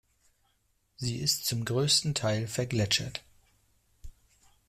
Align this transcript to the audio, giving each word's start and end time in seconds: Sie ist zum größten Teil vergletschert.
Sie 0.97 1.19
ist 1.19 1.45
zum 1.45 1.63
größten 1.63 2.15
Teil 2.15 2.47
vergletschert. 2.47 3.23